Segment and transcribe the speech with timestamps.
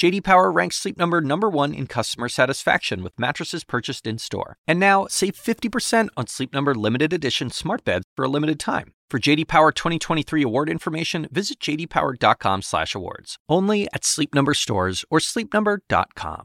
[0.00, 4.56] JD Power ranks Sleep Number number 1 in customer satisfaction with mattresses purchased in-store.
[4.66, 8.94] And now, save 50% on Sleep Number limited edition smart beds for a limited time.
[9.10, 13.36] For JD Power 2023 award information, visit jdpower.com/awards.
[13.46, 16.44] Only at Sleep Number stores or sleepnumber.com.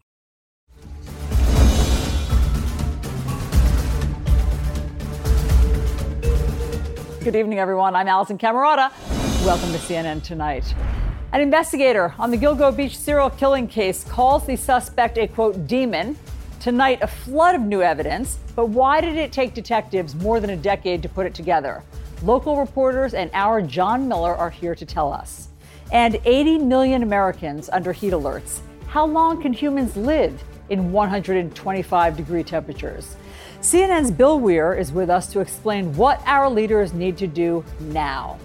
[7.24, 7.96] Good evening, everyone.
[7.96, 8.91] I'm Alisyn Camerota.
[9.46, 10.76] Welcome to CNN Tonight.
[11.36, 16.18] An investigator on the Gilgo Beach serial killing case calls the suspect a quote demon.
[16.62, 18.38] Tonight, a flood of new evidence.
[18.56, 21.84] But why did it take detectives more than a decade to put it together?
[22.24, 25.50] Local reporters and our John Miller are here to tell us.
[25.92, 28.62] And 80 million Americans under heat alerts.
[28.88, 33.18] How long can humans live in 125 degree temperatures?
[33.60, 38.40] CNN's Bill Weir is with us to explain what our leaders need to do now.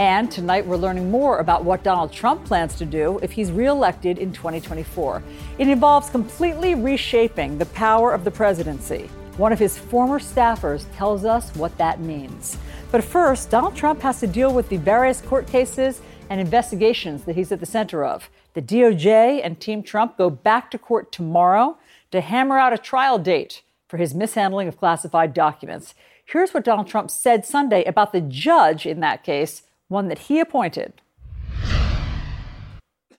[0.00, 4.16] And tonight we're learning more about what Donald Trump plans to do if he's reelected
[4.16, 5.22] in 2024.
[5.58, 9.10] It involves completely reshaping the power of the presidency.
[9.36, 12.56] One of his former staffers tells us what that means.
[12.90, 17.36] But first, Donald Trump has to deal with the various court cases and investigations that
[17.36, 18.30] he's at the center of.
[18.54, 21.76] The DOJ and Team Trump go back to court tomorrow
[22.10, 25.94] to hammer out a trial date for his mishandling of classified documents.
[26.24, 30.40] Here's what Donald Trump said Sunday about the judge in that case, one that he
[30.40, 30.92] appointed.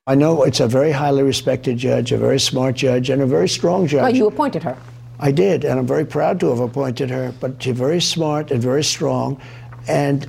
[0.08, 3.48] I know it's a very highly respected judge, a very smart judge, and a very
[3.48, 4.02] strong judge.
[4.02, 4.78] But you appointed her.
[5.20, 7.34] I did, and I'm very proud to have appointed her.
[7.40, 9.40] But she's very smart and very strong,
[9.88, 10.28] and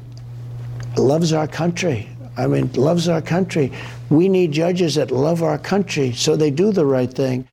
[0.99, 2.09] loves our country.
[2.37, 3.73] I mean, loves our country.
[4.11, 7.49] We need judges that love our country so they do the right thing.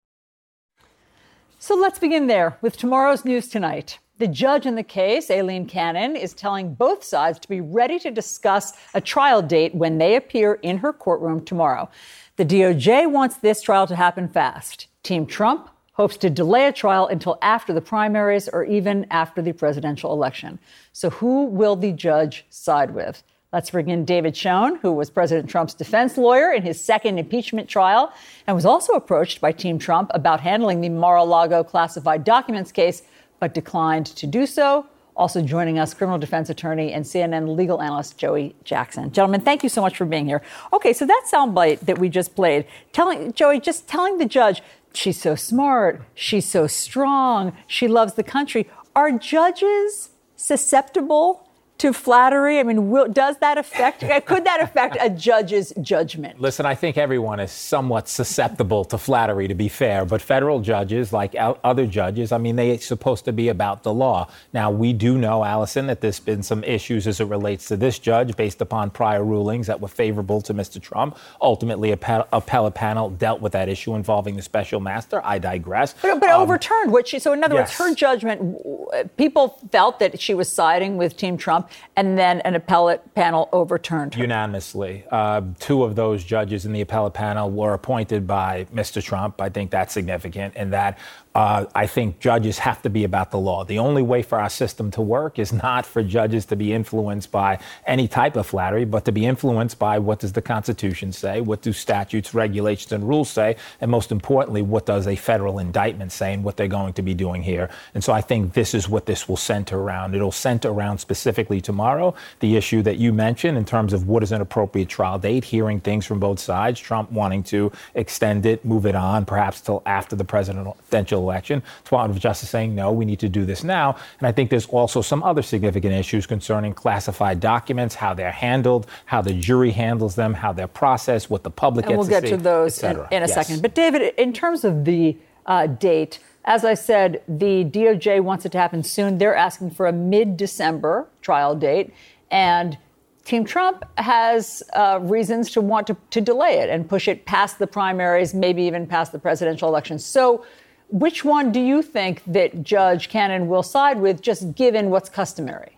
[1.59, 3.99] So let's begin there with tomorrow's news tonight.
[4.19, 8.11] The judge in the case, Aileen Cannon, is telling both sides to be ready to
[8.11, 11.89] discuss a trial date when they appear in her courtroom tomorrow.
[12.35, 14.87] The DOJ wants this trial to happen fast.
[15.03, 19.53] Team Trump hopes to delay a trial until after the primaries or even after the
[19.53, 20.59] presidential election.
[20.91, 23.23] So, who will the judge side with?
[23.53, 27.69] Let's bring in David Schoen, who was President Trump's defense lawyer in his second impeachment
[27.69, 28.13] trial
[28.45, 32.71] and was also approached by Team Trump about handling the Mar a Lago classified documents
[32.71, 33.01] case,
[33.39, 34.85] but declined to do so.
[35.15, 39.11] Also joining us, criminal defense attorney and CNN legal analyst Joey Jackson.
[39.11, 40.41] Gentlemen, thank you so much for being here.
[40.71, 44.61] Okay, so that soundbite that we just played, telling Joey, just telling the judge,
[44.93, 48.69] she's so smart, she's so strong, she loves the country.
[48.95, 51.48] Are judges susceptible
[51.79, 52.59] to flattery?
[52.59, 56.39] I mean, will, does that affect, could that affect a judge's judgment?
[56.39, 60.05] Listen, I think everyone is somewhat susceptible to flattery, to be fair.
[60.05, 64.29] But federal judges, like other judges, I mean, they're supposed to be about the law.
[64.53, 67.99] Now, we do know, Alisyn, that there's been some issues as it relates to this
[67.99, 70.81] judge based upon prior rulings that were favorable to Mr.
[70.81, 71.17] Trump.
[71.41, 75.21] Ultimately, a appellate panel dealt with that issue involving the special master.
[75.23, 75.95] I digress.
[76.01, 77.79] But, but um, overturned what she, so in other yes.
[77.79, 82.55] words, her judgment, people felt that she was siding with Team Trump and then an
[82.55, 84.21] appellate panel overturned her.
[84.21, 85.05] Unanimously.
[85.11, 89.03] Uh, two of those judges in the appellate panel were appointed by Mr.
[89.03, 89.41] Trump.
[89.41, 90.97] I think that's significant and that
[91.35, 93.63] uh, I think judges have to be about the law.
[93.63, 97.31] The only way for our system to work is not for judges to be influenced
[97.31, 101.39] by any type of flattery, but to be influenced by what does the Constitution say,
[101.39, 106.11] what do statutes, regulations, and rules say, and most importantly, what does a federal indictment
[106.11, 107.69] say and what they're going to be doing here.
[107.93, 110.15] And so I think this is what this will center around.
[110.15, 114.31] It'll center around specifically tomorrow the issue that you mentioned in terms of what is
[114.31, 118.87] an appropriate trial date, hearing things from both sides, Trump wanting to extend it, move
[118.87, 121.63] it on, perhaps till after the presidential election.
[121.83, 123.95] Department of Justice saying, no, we need to do this now.
[124.19, 128.87] And I think there's also some other significant issues concerning classified documents, how they're handled,
[129.05, 132.21] how the jury handles them, how they're processed, what the public and gets we'll get
[132.21, 133.33] to, see, to those in, in, a yes.
[133.33, 133.61] second.
[133.61, 138.51] But David, in terms of the uh, date, as I said, the DOJ wants it
[138.53, 139.17] to happen soon.
[139.17, 141.93] They're asking for a mid December trial date.
[142.31, 142.77] And
[143.25, 147.59] Team Trump has uh, reasons to want to, to delay it and push it past
[147.59, 149.99] the primaries, maybe even past the presidential election.
[149.99, 150.45] So,
[150.89, 155.77] which one do you think that Judge Cannon will side with, just given what's customary?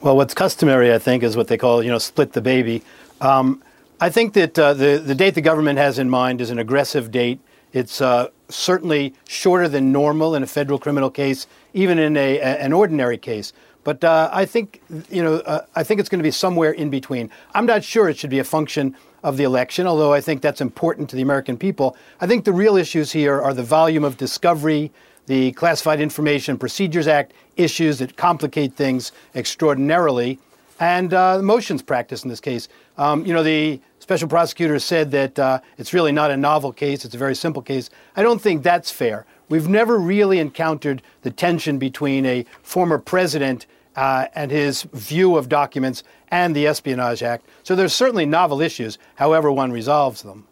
[0.00, 2.82] Well, what's customary, I think, is what they call, you know, split the baby.
[3.20, 3.62] Um,
[4.00, 7.10] I think that uh, the, the date the government has in mind is an aggressive
[7.10, 7.40] date.
[7.72, 12.72] It's uh, certainly shorter than normal in a federal criminal case, even in a, an
[12.72, 13.52] ordinary case.
[13.86, 16.90] But uh, I think, you know, uh, I think it's going to be somewhere in
[16.90, 17.30] between.
[17.54, 20.60] I'm not sure it should be a function of the election, although I think that's
[20.60, 21.96] important to the American people.
[22.20, 24.90] I think the real issues here are the volume of discovery,
[25.26, 30.40] the Classified Information Procedures Act issues that complicate things extraordinarily,
[30.80, 32.66] and uh, motions practice in this case.
[32.98, 37.04] Um, you know, the special prosecutor said that uh, it's really not a novel case,
[37.04, 37.88] it's a very simple case.
[38.16, 39.26] I don't think that's fair.
[39.48, 43.66] We've never really encountered the tension between a former president
[43.96, 47.46] uh, and his view of documents and the Espionage Act.
[47.62, 50.46] So there's certainly novel issues, however one resolves them.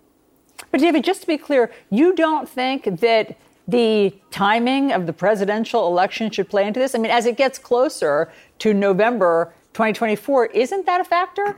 [0.70, 3.36] But David, just to be clear, you don't think that
[3.66, 6.94] the timing of the presidential election should play into this?
[6.94, 11.56] I mean, as it gets closer to November 2024, isn't that a factor?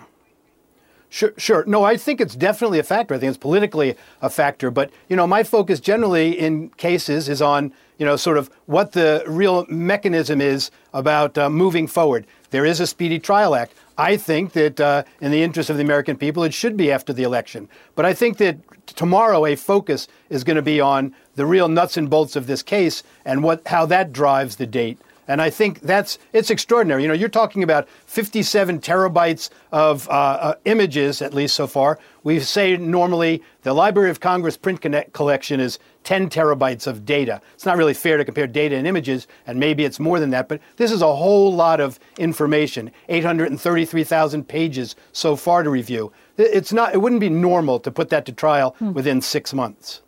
[1.08, 1.64] Sure, sure.
[1.66, 3.14] No, I think it's definitely a factor.
[3.14, 4.70] I think it's politically a factor.
[4.70, 8.92] But, you know, my focus generally in cases is on, you know, sort of what
[8.92, 12.26] the real mechanism is about uh, moving forward.
[12.50, 13.72] There is a Speedy Trial Act.
[13.98, 17.12] I think that uh, in the interest of the American people, it should be after
[17.12, 17.68] the election.
[17.94, 21.96] But I think that tomorrow a focus is going to be on the real nuts
[21.96, 24.98] and bolts of this case and what, how that drives the date.
[25.28, 27.02] And I think that's it's extraordinary.
[27.02, 31.98] You know, you're talking about 57 terabytes of uh, uh, images, at least so far.
[32.22, 37.40] We say normally the Library of Congress print collection is 10 terabytes of data.
[37.54, 40.48] It's not really fair to compare data and images, and maybe it's more than that,
[40.48, 46.12] but this is a whole lot of information 833,000 pages so far to review.
[46.36, 48.92] It's not, it wouldn't be normal to put that to trial hmm.
[48.92, 50.02] within six months.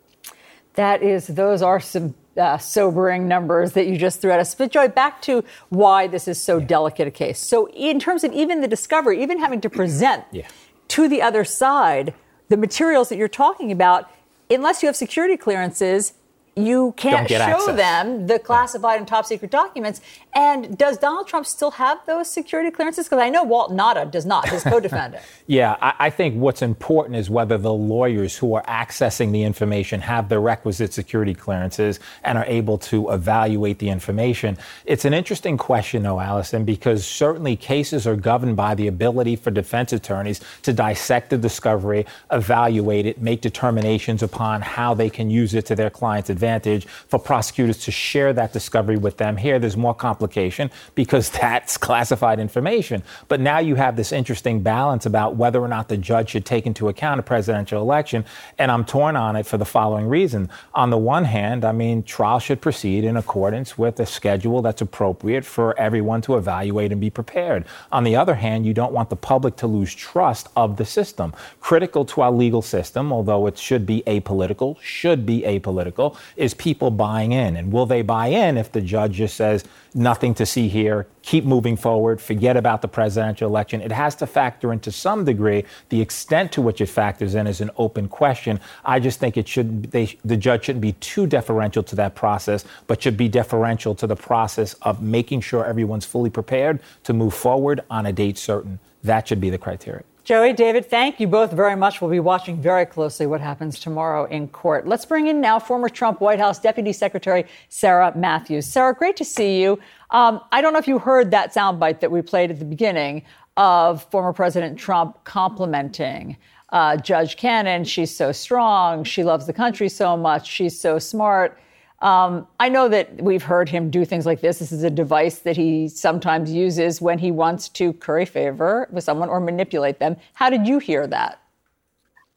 [0.75, 4.55] That is, those are some uh, sobering numbers that you just threw at us.
[4.55, 6.67] But Joy, back to why this is so yeah.
[6.67, 7.38] delicate a case.
[7.38, 10.46] So, in terms of even the discovery, even having to present yeah.
[10.88, 12.14] to the other side
[12.49, 14.11] the materials that you're talking about,
[14.50, 16.14] unless you have security clearances,
[16.56, 17.76] you can't show access.
[17.76, 18.99] them the classified yeah.
[18.99, 20.00] and top secret documents.
[20.38, 23.06] And does Donald Trump still have those security clearances?
[23.06, 25.20] Because I know Walt Nauta does not, his co-defendant.
[25.49, 30.00] yeah, I, I, think what's important is whether the lawyers who are accessing the information
[30.00, 34.56] have the requisite security clearances and are able to evaluate the information.
[34.85, 39.50] It's an interesting question, though, Alisyn, because certainly cases are governed by the ability for
[39.50, 45.52] defense attorneys to dissect the discovery, evaluate it, make determinations upon how they can use
[45.55, 49.37] it to their client's advantage for prosecutors to share that discovery with them.
[49.37, 49.96] Here, there's more
[50.29, 53.03] complication because that's classified information.
[53.29, 56.67] But now you have this interesting balance about whether or not the judge should take
[56.67, 58.25] into account a presidential election.
[58.59, 60.51] And I'm torn on it for the following reason.
[60.75, 64.83] On the one hand, I mean, trial should proceed in accordance with a schedule that's
[64.83, 67.65] appropriate for everyone to evaluate and be prepared.
[67.93, 71.33] On the other hand, you don't want the public to lose trust of the system.
[71.61, 76.91] Critical to our legal system, although it should be apolitical, should be apolitical, is people
[76.91, 77.57] buying in?
[77.57, 81.44] And will they buy in if the judge just says, nothing to see here, keep
[81.44, 83.81] moving forward, forget about the presidential election?
[83.81, 85.64] It has to factor into some degree.
[85.88, 88.61] The extent to which it factors in is an open question.
[88.85, 92.64] I just think it should, they, the judge shouldn't be too deferential to that process,
[92.87, 97.35] but should be deferential to the process of making sure everyone's fully prepared to move
[97.35, 98.79] forward on a date certain.
[99.05, 100.05] That should be the criteria.
[100.29, 102.03] Joey, David, thank you both very much.
[102.03, 104.87] We'll be watching very closely what happens tomorrow in court.
[104.87, 108.67] Let's bring in now former Trump White House Deputy Secretary Sarah Matthews.
[108.67, 109.79] Sarah, great to see you.
[110.11, 113.23] Um, I don't know if you heard that soundbite that we played at the beginning
[113.57, 116.37] of former President Trump complimenting
[116.75, 117.85] uh, Judge Cannon.
[117.85, 119.05] She's so strong.
[119.05, 120.47] She loves the country so much.
[120.47, 121.59] She's so smart.
[122.00, 124.61] Um, I know that we've heard him do things like this.
[124.61, 129.02] This is a device that he sometimes uses when he wants to curry favor with
[129.02, 130.17] someone or manipulate them.
[130.35, 131.40] How did you hear that?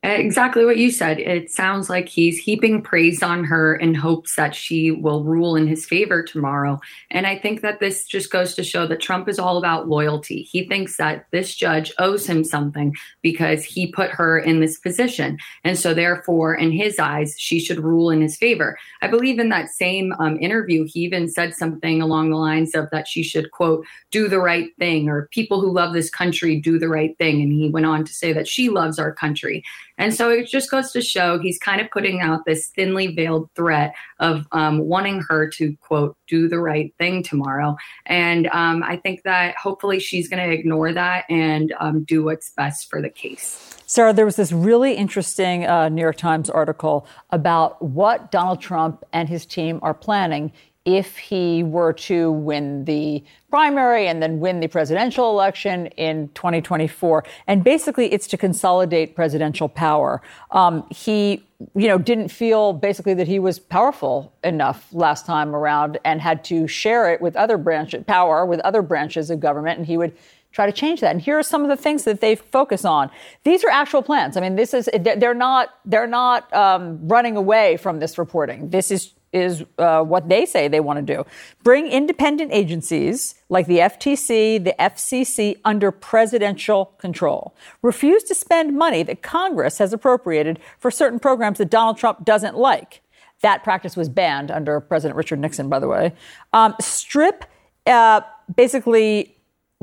[0.04, 1.20] Exactly what you said.
[1.20, 5.68] It sounds like he's heaping praise on her in hopes that she will rule in
[5.68, 6.80] his favor tomorrow.
[7.12, 10.42] And I think that this just goes to show that Trump is all about loyalty.
[10.42, 15.38] He thinks that this judge owes him something because he put her in this position.
[15.64, 18.80] And so, therefore, in his eyes, she should rule in his favor.
[19.04, 22.90] I believe in that same um, interview, he even said something along the lines of
[22.90, 26.80] that she should, quote, do the right thing, or people who love this country do
[26.80, 27.40] the right thing.
[27.44, 29.64] And he went on to say that she loves our country.
[30.02, 33.52] And so it just goes to show he's kind of putting out this thinly veiled
[33.56, 37.76] threat of um, wanting her to, quote, do the right thing tomorrow.
[38.08, 42.50] And um, I think that hopefully she's going to ignore that and um, do what's
[42.50, 43.78] best for the case.
[43.86, 49.04] Sarah, there was this really interesting uh, New York Times article about what Donald Trump
[49.14, 50.52] and his team are planning
[50.86, 57.24] if he were to win the primary and then win the presidential election in 2024.
[57.46, 60.22] And basically, it's to consolidate presidential power.
[60.50, 61.46] Um, he,
[61.76, 66.44] you know, didn't feel basically that he was powerful enough last time around and had
[66.46, 69.78] to share it with other branches, power with other branches of government.
[69.78, 70.18] And he would
[70.52, 71.12] try to change that.
[71.12, 73.10] And here are some of the things that they focus on.
[73.44, 74.36] These are actual plans.
[74.36, 78.70] I mean, this is they're not they're not um, running away from this reporting.
[78.70, 81.26] This is is uh, what they say they want to do.
[81.64, 87.56] Bring independent agencies like the FTC, the FCC under presidential control.
[87.82, 92.58] Refuse to spend money that Congress has appropriated for certain programs that Donald Trump doesn't
[92.58, 93.02] like.
[93.42, 96.14] That practice was banned under President Richard Nixon, by the way.
[96.54, 97.46] Um, strip,
[97.88, 98.22] uh,
[98.56, 99.36] basically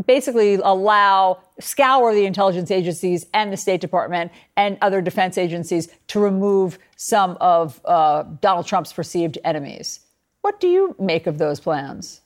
[0.06, 6.20] basically allow scour the intelligence agencies and the State Department and other defense agencies to
[6.20, 10.00] remove some of uh, Donald Trump's perceived enemies.
[10.42, 12.20] What do you make of those plans?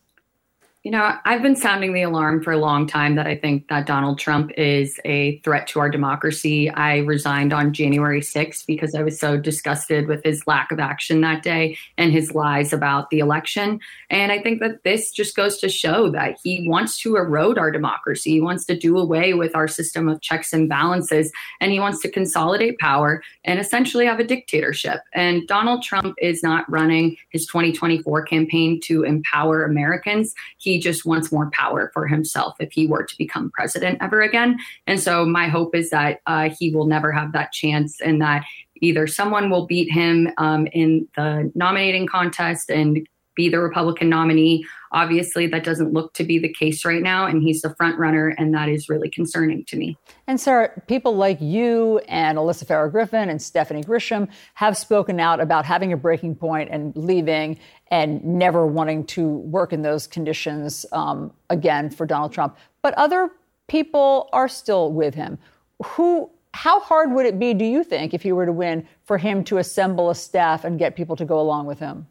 [0.84, 3.86] You know, I've been sounding the alarm for a long time that I think that
[3.86, 6.70] Donald Trump is a threat to our democracy.
[6.70, 11.20] I resigned on January 6th because I was so disgusted with his lack of action
[11.20, 13.78] that day and his lies about the election.
[14.10, 17.70] And I think that this just goes to show that he wants to erode our
[17.70, 18.32] democracy.
[18.32, 22.02] He wants to do away with our system of checks and balances, and he wants
[22.02, 24.98] to consolidate power and essentially have a dictatorship.
[25.14, 30.34] And Donald Trump is not running his 2024 campaign to empower Americans.
[30.58, 34.22] He he just wants more power for himself if he were to become president ever
[34.22, 34.58] again.
[34.86, 38.44] And so my hope is that uh, he will never have that chance and that
[38.76, 44.64] either someone will beat him um, in the nominating contest and be the Republican nominee.
[44.92, 48.28] Obviously, that doesn't look to be the case right now, and he's the front runner,
[48.36, 49.96] and that is really concerning to me.
[50.26, 55.40] And Sarah, people like you and Alyssa Farah Griffin and Stephanie Grisham have spoken out
[55.40, 57.58] about having a breaking point and leaving
[57.92, 62.56] and never wanting to work in those conditions um, again for Donald Trump.
[62.80, 63.30] But other
[63.68, 65.38] people are still with him.
[65.84, 66.28] Who?
[66.54, 69.42] How hard would it be, do you think, if he were to win, for him
[69.44, 72.06] to assemble a staff and get people to go along with him?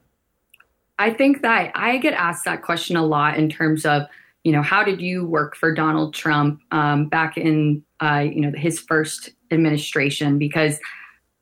[0.97, 4.03] I think that I get asked that question a lot in terms of,
[4.43, 8.51] you know, how did you work for Donald Trump um, back in, uh, you know,
[8.55, 10.39] his first administration?
[10.39, 10.79] Because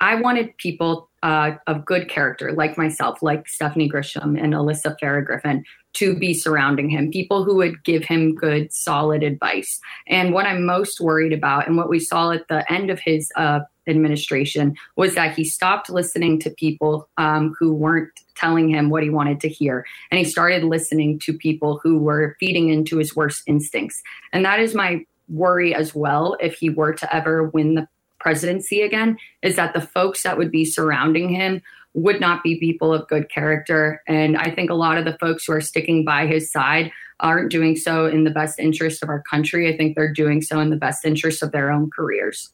[0.02, 5.26] I wanted people uh, of good character, like myself, like Stephanie Grisham and Alyssa Farah
[5.26, 9.80] Griffin, to be surrounding him, people who would give him good, solid advice.
[10.08, 13.30] And what I'm most worried about, and what we saw at the end of his
[13.36, 19.04] uh, administration, was that he stopped listening to people um, who weren't telling him what
[19.04, 19.86] he wanted to hear.
[20.12, 24.02] And he started listening to people who were feeding into his worst instincts.
[24.32, 27.88] And that is my worry as well if he were to ever win the
[28.20, 31.62] presidency again is that the folks that would be surrounding him
[31.94, 34.02] would not be people of good character.
[34.08, 37.52] And I think a lot of the folks who are sticking by his side aren't
[37.52, 39.74] doing so in the best interest of our country.
[39.74, 42.52] I think they're doing so in the best interest of their own careers.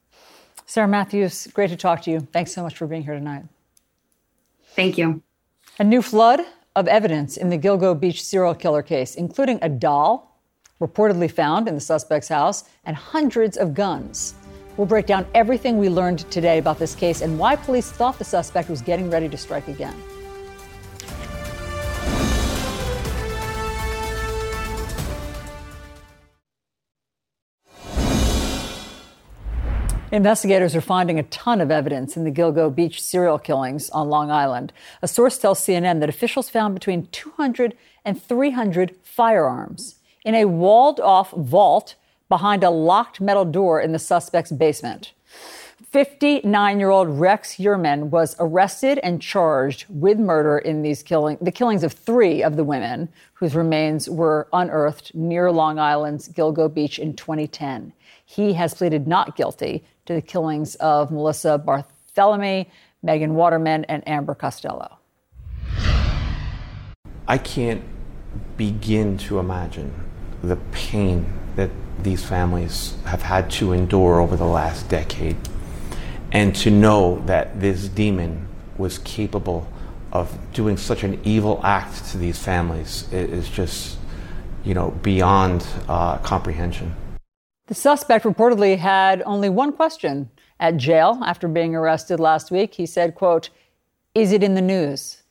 [0.66, 2.20] Sarah Matthews, great to talk to you.
[2.20, 3.44] Thanks so much for being here tonight.
[4.76, 5.22] Thank you.
[5.78, 6.42] A new flood
[6.76, 10.42] of evidence in the Gilgo Beach serial killer case, including a doll
[10.82, 14.34] reportedly found in the suspect's house and hundreds of guns.
[14.78, 18.26] We'll break down everything we learned today about this case and why police thought the
[18.26, 19.96] suspect was getting ready to strike again.
[30.12, 34.32] Investigators are finding a ton of evidence in the Gilgo Beach serial killings on Long
[34.32, 34.72] Island.
[35.02, 41.02] A source tells CNN that officials found between 200 and 300 firearms in a walled
[41.02, 41.96] off vault
[42.30, 45.14] behind a locked metal door in the suspect's basement.
[45.96, 51.52] 59 year old Rex Heuermann was arrested and charged with murder in these killing, the
[51.52, 57.00] killings of three of the women whose remains were unearthed near Long Island's Gilgo Beach
[57.00, 57.94] in 2010.
[58.26, 62.68] He has pleaded not guilty to the killings of Melissa Barthelemy,
[63.04, 64.98] Megan Waterman, and Amber Costello.
[67.28, 67.84] I can't
[68.58, 69.94] begin to imagine
[70.42, 71.70] the pain that
[72.02, 75.38] these families have had to endure over the last decade.
[76.32, 78.48] And to know that this demon
[78.78, 79.68] was capable
[80.12, 83.98] of doing such an evil act to these families is just,
[84.64, 86.96] you know, beyond uh, comprehension.
[87.68, 92.76] The suspect reportedly had only one question at jail after being arrested last week.
[92.76, 93.50] He said, quote,
[94.14, 95.24] is it in the news?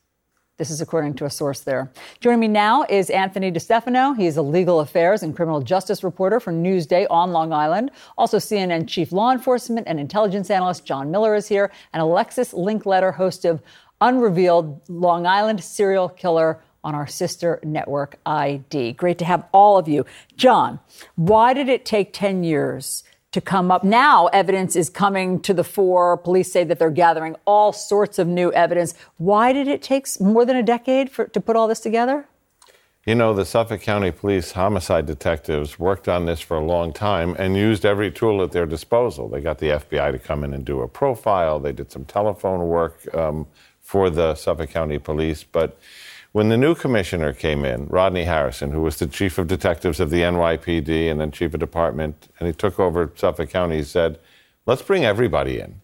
[0.56, 1.90] This is according to a source there.
[2.20, 4.16] Joining me now is Anthony DeStefano.
[4.16, 7.90] He is a legal affairs and criminal justice reporter for Newsday on Long Island.
[8.16, 13.14] Also, CNN chief law enforcement and intelligence analyst John Miller is here, and Alexis Linkletter,
[13.16, 13.60] host of
[14.00, 18.92] Unrevealed Long Island Serial Killer on our sister network ID.
[18.92, 20.06] Great to have all of you.
[20.36, 20.78] John,
[21.16, 23.02] why did it take 10 years
[23.34, 23.84] to come up?
[23.84, 26.16] Now evidence is coming to the fore.
[26.16, 28.94] Police say that they're gathering all sorts of new evidence.
[29.18, 32.26] Why did it take more than a decade for, to put all this together?
[33.06, 37.36] you know, the Suffolk County Police homicide detectives worked on this for a long time
[37.38, 39.28] and used every tool at their disposal.
[39.28, 42.66] They got the FBI to come in and do a profile, they did some telephone
[42.66, 43.46] work um,
[43.82, 45.44] for the Suffolk County Police.
[45.44, 45.78] But
[46.34, 50.10] when the new commissioner came in, Rodney Harrison, who was the chief of detectives of
[50.10, 54.18] the NYPD and then chief of department, and he took over Suffolk County, he said,
[54.66, 55.80] let's bring everybody in.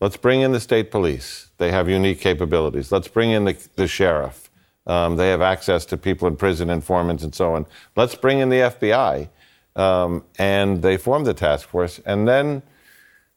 [0.00, 1.50] Let's bring in the state police.
[1.58, 2.90] They have unique capabilities.
[2.90, 4.50] Let's bring in the, the sheriff.
[4.88, 7.64] Um, they have access to people in prison, informants, and so on.
[7.94, 9.28] Let's bring in the FBI.
[9.76, 12.00] Um, and they formed the task force.
[12.04, 12.62] And then,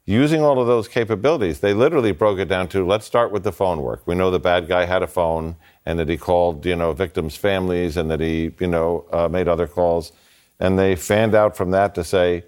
[0.09, 3.51] using all of those capabilities, they literally broke it down to let's start with the
[3.51, 4.01] phone work.
[4.07, 7.35] We know the bad guy had a phone and that he called, you know, victims'
[7.35, 10.11] families and that he, you know, uh, made other calls.
[10.59, 12.43] And they fanned out from that to say,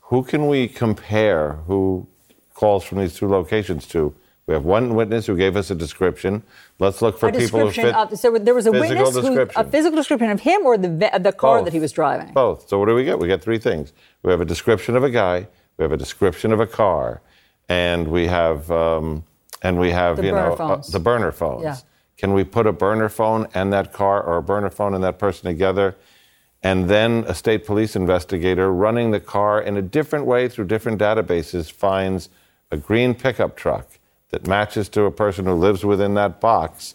[0.00, 2.06] who can we compare who
[2.52, 4.14] calls from these two locations to?
[4.46, 6.42] We have one witness who gave us a description.
[6.78, 7.94] Let's look for a people who fit.
[7.94, 11.32] Of, so there was a witness who a physical description of him or the the
[11.32, 11.64] car Both.
[11.64, 12.32] that he was driving.
[12.32, 12.68] Both.
[12.68, 13.18] So what do we get?
[13.18, 13.92] We get three things.
[14.22, 15.48] We have a description of a guy.
[15.76, 17.20] We have a description of a car,
[17.68, 19.24] and we have um,
[19.62, 21.64] and we have The you know uh, the burner phones.
[21.64, 21.76] Yeah.
[22.16, 25.18] Can we put a burner phone and that car, or a burner phone and that
[25.18, 25.96] person together?
[26.62, 30.98] And then a state police investigator running the car in a different way through different
[30.98, 32.30] databases finds
[32.70, 33.98] a green pickup truck
[34.30, 36.94] that matches to a person who lives within that box,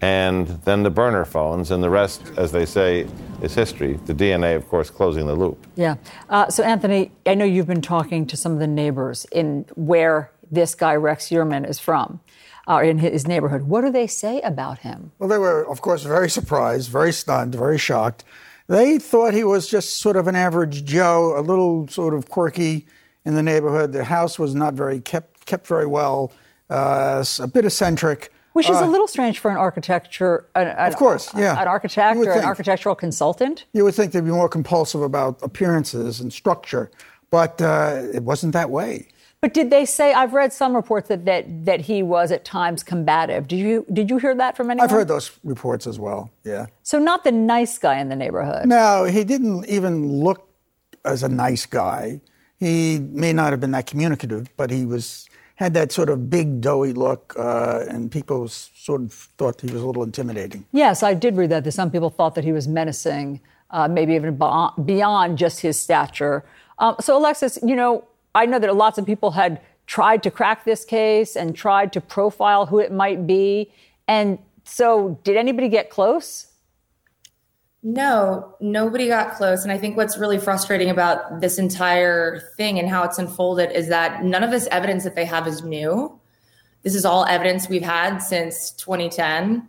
[0.00, 3.06] and then the burner phones, and the rest, as they say,
[3.42, 3.98] is history.
[4.06, 5.66] The DNA, of course, closing the loop.
[5.76, 5.96] Yeah.
[6.28, 10.30] Uh, so Anthony, I know you've been talking to some of the neighbors in where
[10.50, 12.20] this guy Rex Heuermann is from,
[12.66, 13.62] or in his neighborhood.
[13.62, 15.12] What do they say about him?
[15.18, 18.24] Well, they were, of course, very surprised, very stunned, very shocked.
[18.68, 22.86] They thought he was just sort of an average Joe, a little sort of quirky
[23.24, 23.92] in the neighborhood.
[23.92, 26.32] The house was not very kept kept very well,
[26.70, 28.32] uh, a bit eccentric.
[28.52, 31.60] Which is Uh, a little strange for an architecture, an, an- Of course, yeah.
[31.60, 33.64] an architect or an architectural consultant.
[33.72, 36.90] You would think they'd be more compulsive about appearances and structure,
[37.30, 39.06] but uh, it wasn't that way.
[39.40, 40.12] But did they say?
[40.12, 43.48] I've read some reports that, that that he was at times combative.
[43.48, 44.84] Did you did you hear that from anyone?
[44.84, 46.30] I've heard those reports as well.
[46.44, 46.66] Yeah.
[46.82, 48.66] So not the nice guy in the neighborhood.
[48.66, 50.46] No, he didn't even look
[51.06, 52.20] as a nice guy.
[52.58, 55.26] He may not have been that communicative, but he was
[55.60, 59.82] had that sort of big doughy look, uh, and people sort of thought he was
[59.82, 60.64] a little intimidating.
[60.72, 61.64] Yes, I did read that.
[61.64, 64.40] That some people thought that he was menacing, uh, maybe even
[64.82, 66.44] beyond just his stature.
[66.78, 70.64] Um, so, Alexis, you know, I know that lots of people had tried to crack
[70.64, 73.70] this case and tried to profile who it might be.
[74.08, 76.46] And so, did anybody get close?
[77.82, 79.62] No, nobody got close.
[79.62, 83.88] And I think what's really frustrating about this entire thing and how it's unfolded is
[83.88, 86.20] that none of this evidence that they have is new.
[86.82, 89.66] This is all evidence we've had since 2010.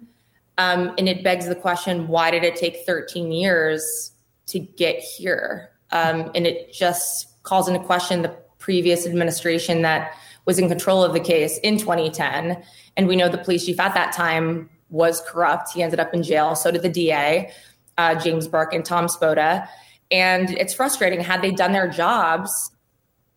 [0.57, 4.11] Um, and it begs the question why did it take 13 years
[4.47, 5.71] to get here?
[5.91, 10.13] Um, and it just calls into question the previous administration that
[10.45, 12.61] was in control of the case in 2010.
[12.97, 15.71] And we know the police chief at that time was corrupt.
[15.73, 16.55] He ended up in jail.
[16.55, 17.51] So did the DA,
[18.01, 19.67] uh, James Burke and Tom Spota.
[20.09, 21.21] And it's frustrating.
[21.21, 22.71] Had they done their jobs,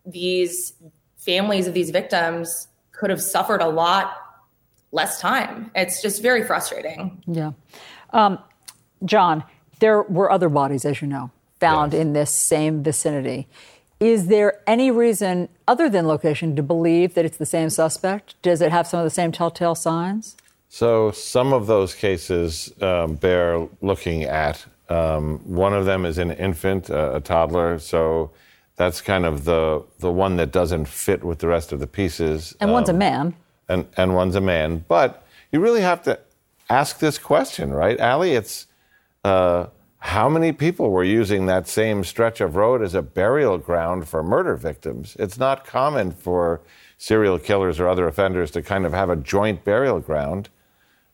[0.07, 0.73] these
[1.19, 4.17] families of these victims could have suffered a lot
[4.91, 5.71] less time.
[5.75, 7.23] It's just very frustrating.
[7.27, 7.53] Yeah.
[8.11, 8.39] Um,
[9.05, 9.45] John,
[9.81, 13.47] there were other bodies, as you know, found in this same vicinity.
[14.01, 18.35] Is there any reason, other than location, to believe that it's the same suspect?
[18.43, 20.37] Does it have some of the same telltale signs?
[20.75, 24.67] So some of those cases um, bear looking at.
[24.89, 27.79] Um, one of them is an infant, uh, a toddler.
[27.79, 28.33] So
[28.75, 32.57] that's kind of the the one that doesn't fit with the rest of the pieces.
[32.59, 33.35] And one's a Um, man.
[33.69, 34.85] and and one's a man.
[34.89, 36.19] But you really have to
[36.69, 38.33] ask this question, right, Allie?
[38.35, 38.67] It's
[39.23, 39.67] uh,
[39.99, 44.25] how many people were using that same stretch of road as a burial ground for
[44.25, 45.15] murder victims?
[45.21, 46.63] It's not common for
[46.99, 50.49] serial killers or other offenders to kind of have a joint burial ground.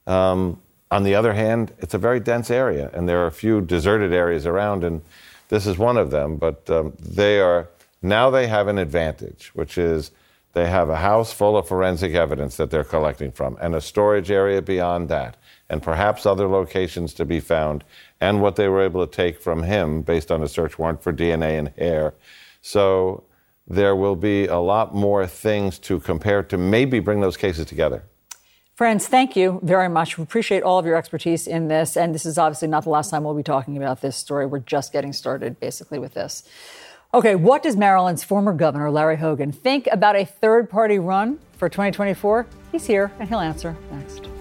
[0.07, 0.61] Um,
[0.91, 4.13] on the other hand, it's a very dense area, and there are a few deserted
[4.13, 5.03] areas around, and
[5.49, 6.37] this is one of them.
[6.37, 7.69] But um, they are
[8.03, 10.11] now they have an advantage, which is
[10.53, 14.31] they have a house full of forensic evidence that they're collecting from, and a storage
[14.31, 15.37] area beyond that,
[15.69, 17.85] and perhaps other locations to be found,
[18.21, 21.13] and what they were able to take from him based on a search warrant for
[21.13, 22.15] DNA and hair.
[22.63, 23.23] So
[23.69, 28.03] there will be a lot more things to compare to maybe bring those cases together.
[28.81, 30.17] Friends, thank you very much.
[30.17, 31.99] We appreciate all of your expertise in this.
[31.99, 34.47] And this is obviously not the last time we'll be talking about this story.
[34.47, 36.45] We're just getting started, basically, with this.
[37.13, 41.69] Okay, what does Maryland's former governor, Larry Hogan, think about a third party run for
[41.69, 42.47] 2024?
[42.73, 44.40] He's here, and he'll answer next.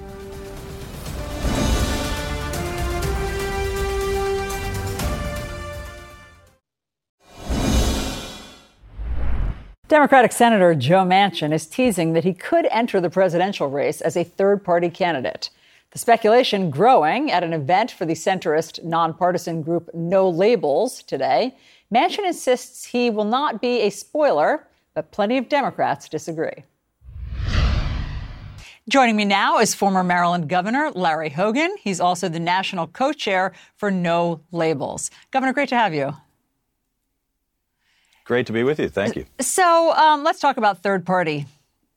[9.89, 14.23] Democratic Senator Joe Manchin is teasing that he could enter the presidential race as a
[14.23, 15.49] third party candidate.
[15.89, 21.55] The speculation growing at an event for the centrist nonpartisan group No Labels today.
[21.91, 26.65] Manchin insists he will not be a spoiler, but plenty of Democrats disagree.
[28.87, 31.75] Joining me now is former Maryland Governor Larry Hogan.
[31.79, 35.09] He's also the national co chair for No Labels.
[35.31, 36.13] Governor, great to have you.
[38.29, 38.89] Great to be with you.
[38.89, 39.25] Thank you.
[39.39, 41.47] So um, let's talk about third party,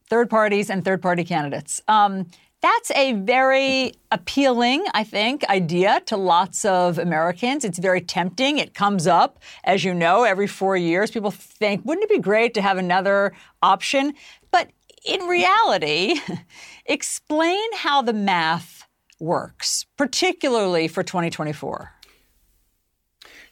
[0.08, 1.82] third parties and third party candidates.
[1.88, 2.24] Um,
[2.62, 7.66] that's a very appealing, I think, idea to lots of Americans.
[7.66, 8.56] It's very tempting.
[8.56, 11.10] It comes up, as you know, every four years.
[11.10, 14.14] People think, wouldn't it be great to have another option?
[14.50, 14.70] But
[15.04, 16.18] in reality,
[16.86, 18.88] explain how the math
[19.20, 21.92] works, particularly for 2024.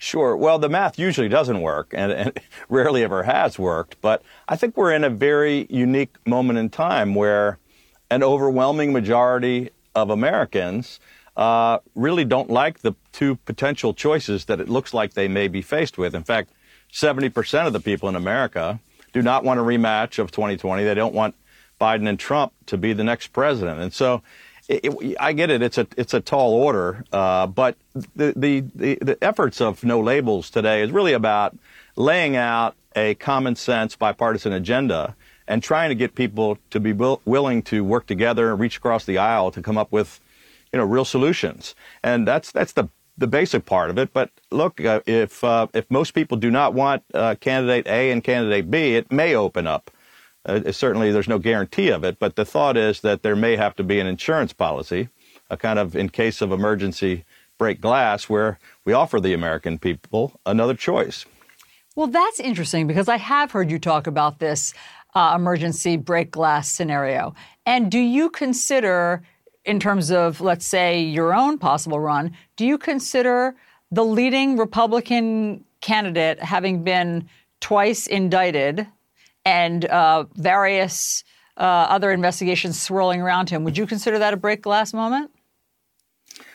[0.03, 0.35] Sure.
[0.35, 4.01] Well, the math usually doesn't work and, and, rarely ever has worked.
[4.01, 7.59] But I think we're in a very unique moment in time where
[8.11, 11.01] an overwhelming majority of Americans
[11.37, 15.61] uh, really don't like the two potential choices that it looks like they may be
[15.61, 16.15] faced with.
[16.15, 16.51] In fact,
[16.91, 18.81] 70% of the people in America
[19.13, 20.83] do not want a rematch of 2020.
[20.83, 21.35] They don't want
[21.79, 23.81] Biden and Trump to be the next president.
[23.81, 24.23] And so
[24.71, 25.63] it, it, I get it.
[25.63, 27.77] It's a it's a tall order, uh, but
[28.15, 31.59] the, the, the the efforts of no labels today is really about
[31.97, 35.17] laying out a common sense bipartisan agenda
[35.49, 39.05] and trying to get people to be will, willing to work together and reach across
[39.05, 40.21] the aisle to come up with
[40.73, 41.75] you know real solutions.
[42.05, 44.13] And that's that's the the basic part of it.
[44.13, 48.23] But look, uh, if uh, if most people do not want uh, candidate A and
[48.23, 49.91] candidate B, it may open up
[50.47, 53.77] uh, certainly, there's no guarantee of it, but the thought is that there may have
[53.77, 55.09] to be an insurance policy,
[55.51, 57.25] a kind of in case of emergency
[57.59, 61.27] break glass, where we offer the American people another choice.
[61.95, 64.73] Well, that's interesting because I have heard you talk about this
[65.15, 67.35] uh, emergency break glass scenario.
[67.67, 69.23] And do you consider,
[69.65, 73.55] in terms of, let's say, your own possible run, do you consider
[73.91, 77.29] the leading Republican candidate having been
[77.61, 78.87] twice indicted
[79.51, 81.25] and uh, various
[81.57, 83.65] uh, other investigations swirling around him.
[83.65, 85.31] Would you consider that a break glass moment?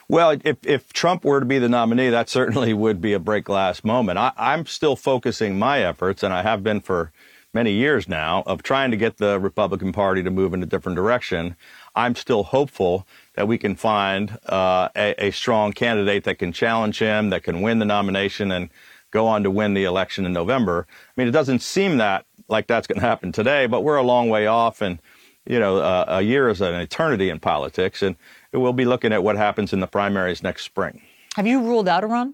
[0.07, 3.45] Well, if, if Trump were to be the nominee, that certainly would be a break
[3.45, 4.17] glass moment.
[4.17, 7.11] I, I'm still focusing my efforts, and I have been for
[7.53, 10.95] many years now, of trying to get the Republican Party to move in a different
[10.95, 11.55] direction.
[11.95, 16.99] I'm still hopeful that we can find uh, a, a strong candidate that can challenge
[16.99, 18.69] him, that can win the nomination, and
[19.11, 20.85] go on to win the election in November.
[20.89, 24.03] I mean, it doesn't seem that like that's going to happen today, but we're a
[24.03, 24.99] long way off, and
[25.45, 28.15] you know, uh, a year is an eternity in politics, and
[28.51, 31.01] we'll be looking at what happens in the primaries next spring.
[31.35, 32.33] Have you ruled out a run?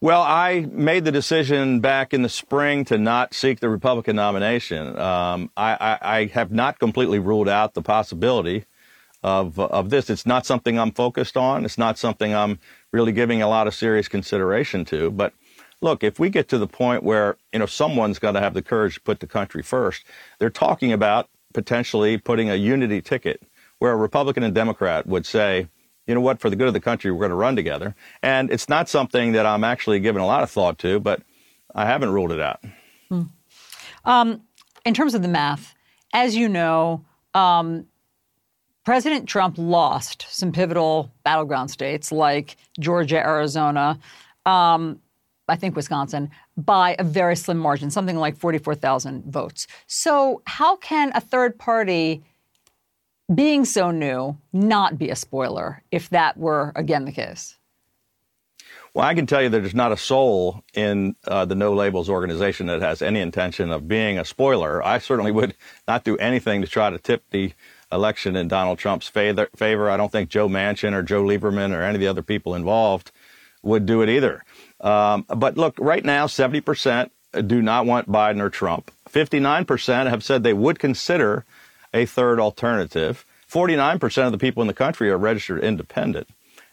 [0.00, 4.96] Well, I made the decision back in the spring to not seek the Republican nomination.
[4.96, 8.64] Um, I, I, I, have not completely ruled out the possibility
[9.24, 10.08] of of this.
[10.08, 11.64] It's not something I'm focused on.
[11.64, 12.60] It's not something I'm
[12.92, 15.10] really giving a lot of serious consideration to.
[15.10, 15.32] But
[15.80, 18.62] look, if we get to the point where, you know, someone's got to have the
[18.62, 20.04] courage to put the country first,
[20.38, 23.42] they're talking about potentially putting a unity ticket
[23.78, 25.68] where a Republican and Democrat would say,
[26.06, 27.94] you know what, for the good of the country, we're going to run together.
[28.22, 31.22] And it's not something that I'm actually giving a lot of thought to, but
[31.74, 32.60] I haven't ruled it out.
[33.08, 33.22] Hmm.
[34.04, 34.42] Um,
[34.84, 35.74] in terms of the math,
[36.12, 37.86] as you know, um,
[38.84, 43.98] President Trump lost some pivotal battleground states like Georgia, Arizona.
[44.46, 45.00] Um,
[45.48, 49.66] I think Wisconsin, by a very slim margin, something like 44,000 votes.
[49.86, 52.22] So, how can a third party,
[53.34, 57.56] being so new, not be a spoiler if that were again the case?
[58.94, 62.08] Well, I can tell you that there's not a soul in uh, the No Labels
[62.08, 64.84] organization that has any intention of being a spoiler.
[64.84, 65.54] I certainly would
[65.86, 67.52] not do anything to try to tip the
[67.92, 69.90] election in Donald Trump's favor.
[69.90, 73.12] I don't think Joe Manchin or Joe Lieberman or any of the other people involved
[73.62, 74.44] would do it either.
[74.80, 77.10] Um, but look, right now, 70%
[77.46, 78.90] do not want Biden or Trump.
[79.10, 81.44] 59% have said they would consider
[81.92, 83.24] a third alternative.
[83.50, 86.28] 49% of the people in the country are registered independent.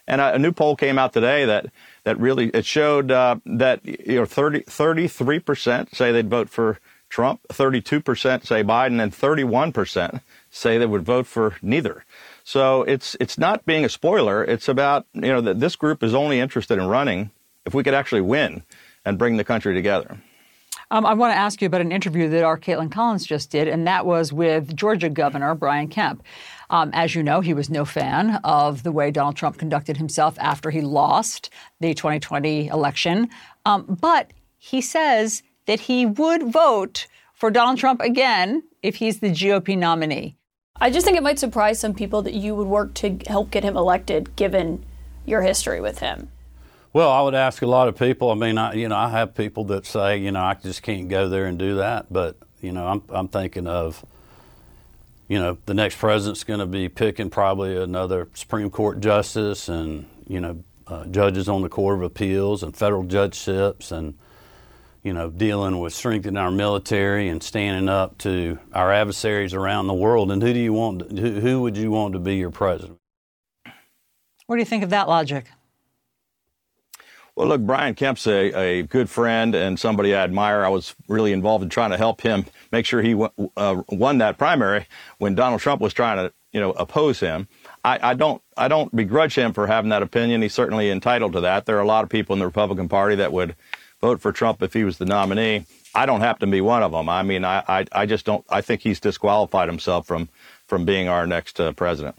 [0.06, 1.66] And a, a new poll came out today that,
[2.04, 7.40] that really it showed uh, that you know 30, 33% say they'd vote for Trump,
[7.48, 12.04] 32% say Biden, and 31% say they would vote for neither.
[12.44, 14.44] So it's it's not being a spoiler.
[14.44, 17.30] It's about you know that this group is only interested in running
[17.66, 18.62] if we could actually win
[19.04, 20.16] and bring the country together.
[20.90, 23.66] Um, I want to ask you about an interview that our Kaitlan Collins just did,
[23.66, 26.22] and that was with Georgia Governor Brian Kemp.
[26.70, 30.38] Um, as you know, he was no fan of the way Donald Trump conducted himself
[30.38, 31.50] after he lost
[31.80, 33.28] the 2020 election.
[33.64, 39.30] Um, but he says that he would vote for Donald Trump again if he's the
[39.30, 40.36] GOP nominee.
[40.76, 43.64] I just think it might surprise some people that you would work to help get
[43.64, 44.84] him elected, given
[45.24, 46.30] your history with him.
[46.96, 48.30] Well, I would ask a lot of people.
[48.30, 51.10] I mean, I, you know, I have people that say, you know, I just can't
[51.10, 52.10] go there and do that.
[52.10, 54.02] But you know, I'm I'm thinking of,
[55.28, 60.08] you know, the next president's going to be picking probably another Supreme Court justice and
[60.26, 64.16] you know uh, judges on the Court of Appeals and federal judgeships and
[65.02, 69.92] you know, dealing with strengthening our military and standing up to our adversaries around the
[69.92, 70.32] world.
[70.32, 71.10] And who do you want?
[71.18, 72.96] Who, who would you want to be your president?
[74.46, 75.44] What do you think of that logic?
[77.36, 80.64] Well, look, Brian Kemp's a, a good friend and somebody I admire.
[80.64, 84.18] I was really involved in trying to help him make sure he w- uh, won
[84.18, 84.86] that primary
[85.18, 87.46] when Donald Trump was trying to, you know, oppose him.
[87.84, 90.40] I, I, don't I don't begrudge him for having that opinion.
[90.40, 91.66] He's certainly entitled to that.
[91.66, 93.54] There are a lot of people in the Republican Party that would
[94.00, 95.66] vote for Trump if he was the nominee.
[95.94, 97.08] I don't happen to be one of them.
[97.10, 98.46] I mean, I, I, I just don't.
[98.48, 100.30] I think he's disqualified himself from
[100.66, 102.16] from being our next uh, president.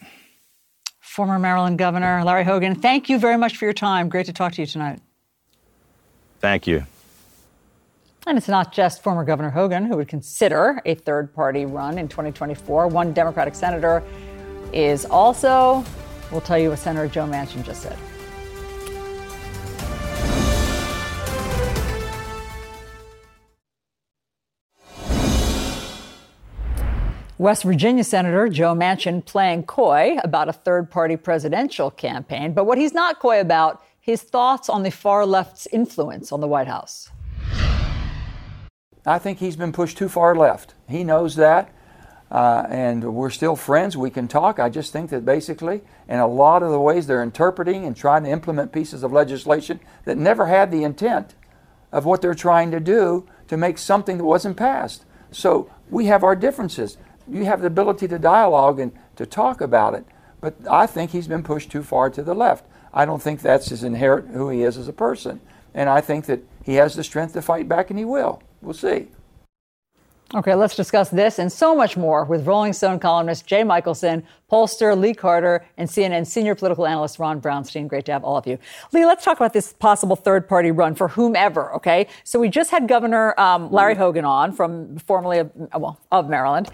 [1.00, 4.10] Former Maryland Governor Larry Hogan, thank you very much for your time.
[4.10, 5.00] Great to talk to you tonight.
[6.40, 6.86] Thank you.
[8.26, 12.08] And it's not just former Governor Hogan who would consider a third party run in
[12.08, 12.88] 2024.
[12.88, 14.04] One Democratic senator
[14.74, 15.84] is also,
[16.32, 17.98] we'll tell you what Senator Joe Manchin just said.
[27.40, 32.80] West Virginia Senator Joe Manchin playing coy about a third party presidential campaign, but what
[32.80, 37.10] he's not coy about, his thoughts on the far left's influence on the White House.
[39.06, 40.74] I think he's been pushed too far left.
[40.90, 41.74] He knows that.
[42.32, 43.96] Uh, and we're still friends.
[43.96, 44.60] We can talk.
[44.60, 48.24] I just think that basically, in a lot of the ways they're interpreting and trying
[48.24, 51.36] to implement pieces of legislation that never had the intent
[51.92, 55.06] of what they're trying to do to make something that wasn't passed.
[55.32, 56.98] So we have our differences
[57.30, 60.06] you have the ability to dialogue and to talk about it.
[60.40, 62.66] But I think he's been pushed too far to the left.
[62.94, 65.40] I don't think that's his inherent who he is as a person.
[65.74, 68.42] And I think that he has the strength to fight back, and he will.
[68.62, 69.10] We'll see.
[70.36, 74.98] Okay, let's discuss this and so much more with Rolling Stone columnist Jay Michaelson, pollster
[74.98, 77.88] Lee Carter, and CNN senior political analyst Ron Brownstein.
[77.88, 78.58] Great to have all of you.
[78.92, 82.08] Lee, let's talk about this possible third party run for whomever, okay?
[82.26, 86.68] So we just had Governor um, Larry Hogan on from formerly of, well, of Maryland,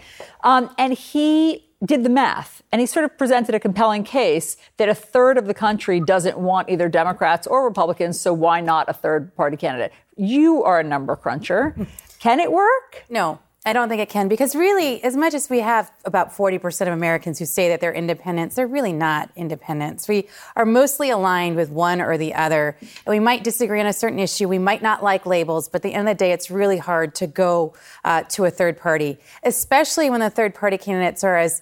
[0.44, 4.90] um, and he did the math and he sort of presented a compelling case that
[4.90, 8.94] a third of the country doesn't want either Democrats or Republicans, so why not a
[8.94, 9.92] third party candidate?
[10.16, 11.76] You are a number cruncher.
[12.20, 13.04] Can it work?
[13.10, 13.40] No.
[13.66, 16.90] I don't think it can because really, as much as we have about 40% of
[16.90, 20.10] Americans who say that they're independents, they're really not independents.
[20.10, 22.76] We are mostly aligned with one or the other.
[22.82, 24.50] And we might disagree on a certain issue.
[24.50, 27.16] We might not like labels, but at the end of the day, it's really hard
[27.16, 31.62] to go uh, to a third party, especially when the third party candidates are as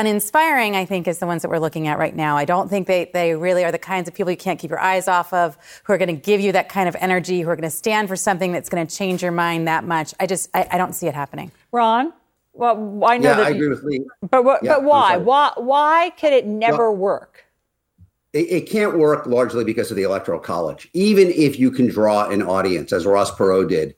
[0.00, 2.36] uninspiring, I think, is the ones that we're looking at right now.
[2.36, 4.80] I don't think they, they really are the kinds of people you can't keep your
[4.80, 7.56] eyes off of, who are going to give you that kind of energy, who are
[7.56, 10.14] going to stand for something that's going to change your mind that much.
[10.18, 11.52] I just, I, I don't see it happening.
[11.70, 12.14] Ron?
[12.54, 13.46] Well, I know yeah, that.
[13.46, 14.04] I agree with Lee.
[14.28, 15.16] But, what, yeah, but why?
[15.18, 17.44] Why, why can it never well, work?
[18.32, 20.88] It, it, can't work largely because of the Electoral College.
[20.92, 23.94] Even if you can draw an audience, as Ross Perot did,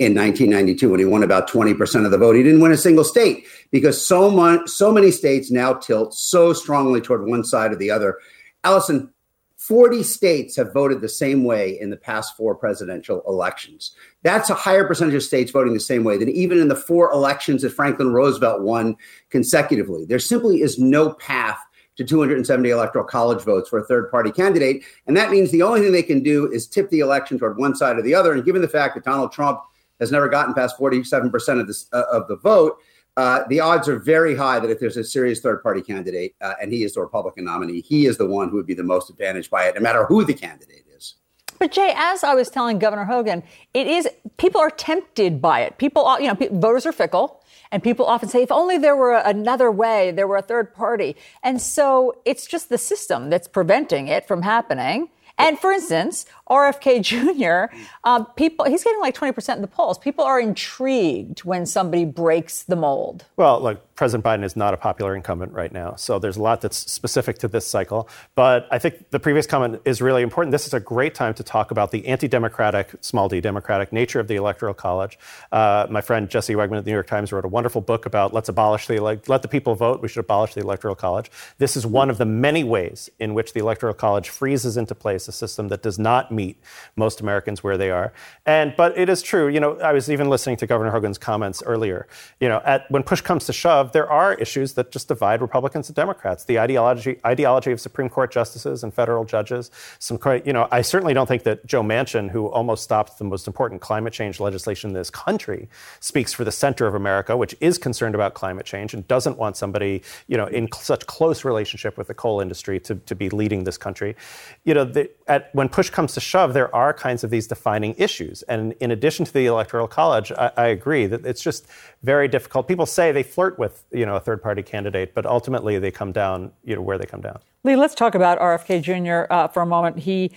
[0.00, 2.34] in 1992 when he won about 20% of the vote.
[2.34, 6.52] He didn't win a single state because so much, so many states now tilt so
[6.52, 8.18] strongly toward one side or the other.
[8.64, 9.10] Alisyn,
[9.56, 13.94] 40 states have voted the same way in the past four presidential elections.
[14.22, 17.10] That's a higher percentage of states voting the same way than even in the four
[17.12, 18.96] elections that Franklin Roosevelt won
[19.30, 20.04] consecutively.
[20.04, 21.58] There simply is no path
[21.96, 24.82] to 270 electoral college votes for a third party candidate.
[25.06, 27.76] And that means the only thing they can do is tip the election toward one
[27.76, 28.32] side or the other.
[28.32, 29.60] And given the fact that Donald Trump
[30.00, 32.78] has never gotten past 47% of, this, uh, of the vote,
[33.16, 36.54] uh, the odds are very high that if there's a serious third party candidate uh,
[36.60, 39.08] and he is the Republican nominee, he is the one who would be the most
[39.08, 41.14] advantaged by it, no matter who the candidate is.
[41.58, 45.78] But Jay, as I was telling Governor Hogan, it is people are tempted by it.
[45.78, 47.40] People, you know, voters are fickle.
[47.70, 51.16] And people often say, if only there were another way, there were a third party.
[51.42, 55.08] And so it's just the system that's preventing it from happening.
[55.38, 59.98] And for instance, RFK Jr., uh, people, he's getting like 20% in the polls.
[59.98, 63.24] People are intrigued when somebody breaks the mold.
[63.36, 65.94] Well, look, President Biden is not a popular incumbent right now.
[65.94, 68.08] So there's a lot that's specific to this cycle.
[68.34, 70.52] But I think the previous comment is really important.
[70.52, 74.18] This is a great time to talk about the anti democratic, small d democratic nature
[74.18, 75.18] of the Electoral College.
[75.52, 78.34] Uh, my friend Jesse Wegman at the New York Times wrote a wonderful book about
[78.34, 80.02] let's abolish the, like, let the people vote.
[80.02, 81.30] We should abolish the Electoral College.
[81.58, 85.28] This is one of the many ways in which the Electoral College freezes into place
[85.28, 86.58] a system that does not meet
[86.96, 88.12] most Americans where they are.
[88.46, 89.48] And but it is true.
[89.48, 92.06] You know, I was even listening to Governor Hogan's comments earlier.
[92.40, 95.88] You know, at, when push comes to shove, there are issues that just divide Republicans
[95.88, 96.44] and Democrats.
[96.44, 99.70] The ideology ideology of Supreme Court justices and federal judges.
[99.98, 103.24] Some, quite, you know, I certainly don't think that Joe Manchin, who almost stopped the
[103.24, 105.68] most important climate change legislation in this country,
[106.00, 109.56] speaks for the center of America, which is concerned about climate change and doesn't want
[109.56, 113.64] somebody, you know, in such close relationship with the coal industry to, to be leading
[113.64, 114.16] this country.
[114.64, 117.94] You know, the, at, when push comes to shove, there are kinds of these defining
[117.98, 118.42] issues.
[118.42, 121.66] And in addition to the Electoral College, I, I agree that it's just
[122.02, 122.66] very difficult.
[122.66, 126.12] People say they flirt with, you know, a third party candidate, but ultimately they come
[126.12, 127.38] down, you know, where they come down.
[127.62, 129.32] Lee, let's talk about RFK Jr.
[129.32, 129.98] Uh, for a moment.
[129.98, 130.32] He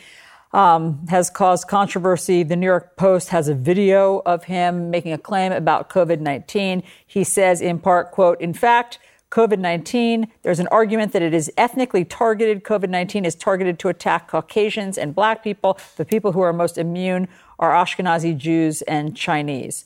[0.53, 2.43] um, has caused controversy.
[2.43, 6.83] The New York Post has a video of him making a claim about COVID 19.
[7.05, 11.51] He says, in part, quote, in fact, COVID 19, there's an argument that it is
[11.57, 12.63] ethnically targeted.
[12.63, 15.77] COVID 19 is targeted to attack Caucasians and black people.
[15.97, 17.27] The people who are most immune
[17.59, 19.85] are Ashkenazi Jews and Chinese.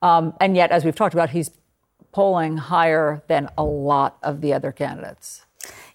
[0.00, 1.50] Um, and yet, as we've talked about, he's
[2.12, 5.44] polling higher than a lot of the other candidates.